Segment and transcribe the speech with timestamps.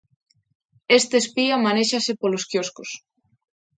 [0.99, 2.89] Este espía manéxase polos quioscos.